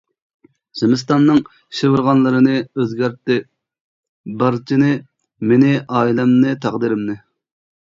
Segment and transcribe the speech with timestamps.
[0.79, 1.41] زىمىستاننىڭ
[1.81, 3.39] شىۋىرغانلىرىنى، ئۆزگەرتتى
[4.43, 4.93] بارچىنى،
[5.53, 7.23] مېنى ئائىلەمنى، تەقدىرىمنى.